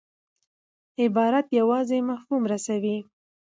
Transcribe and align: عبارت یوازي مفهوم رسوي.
عبارت 1.03 1.47
یوازي 1.59 1.99
مفهوم 2.09 2.41
رسوي. 2.51 2.97